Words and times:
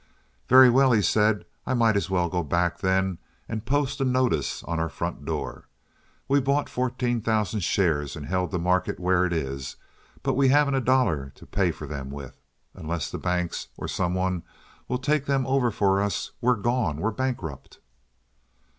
"Very 0.47 0.67
well," 0.67 0.93
he 0.93 1.01
said, 1.03 1.45
"I 1.67 1.75
might 1.75 1.95
as 1.95 2.09
well 2.09 2.27
go 2.27 2.41
back, 2.43 2.79
then, 2.79 3.19
and 3.47 3.67
post 3.67 4.01
a 4.01 4.03
notice 4.03 4.63
on 4.63 4.79
our 4.79 4.89
front 4.89 5.25
door. 5.25 5.67
We 6.27 6.39
bought 6.39 6.67
fourteen 6.69 7.21
thousand 7.21 7.59
shares 7.59 8.15
and 8.15 8.25
held 8.25 8.49
the 8.49 8.57
market 8.57 8.99
where 8.99 9.25
it 9.27 9.31
is, 9.31 9.75
but 10.23 10.33
we 10.33 10.47
haven't 10.47 10.73
a 10.73 10.81
dollar 10.81 11.29
to 11.35 11.45
pay 11.45 11.69
for 11.69 11.85
them 11.85 12.09
with. 12.09 12.41
Unless 12.73 13.11
the 13.11 13.19
banks 13.19 13.67
or 13.77 13.87
some 13.87 14.15
one 14.15 14.41
will 14.87 14.97
take 14.97 15.27
them 15.27 15.45
over 15.45 15.69
for 15.69 16.01
us 16.01 16.31
we're 16.41 16.55
gone—we're 16.55 17.11
bankrupt." 17.11 17.77